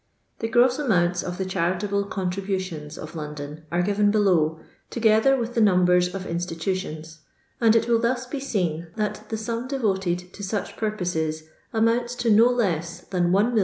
The 0.39 0.47
gross 0.47 0.79
amounts 0.79 1.21
of 1.21 1.37
the 1.37 1.45
charitable 1.45 2.05
contributions 2.05 2.97
of 2.97 3.13
London 3.13 3.65
are 3.71 3.83
given 3.83 4.09
below, 4.09 4.59
together 4.89 5.37
with 5.37 5.53
the 5.53 5.61
num 5.61 5.85
bers 5.85 6.15
of 6.15 6.25
institutions; 6.25 7.19
and 7.61 7.75
it 7.75 7.87
will 7.87 7.99
thus 7.99 8.25
be 8.25 8.39
seen 8.39 8.87
that 8.95 9.23
the 9.29 9.37
sum 9.37 9.67
devoted 9.67 10.33
to 10.33 10.41
such 10.41 10.75
purposes 10.75 11.43
amounts 11.71 12.15
to 12.15 12.31
no 12.31 12.47
less 12.47 13.01
than 13.11 13.25
1,764,733 13.31 13.59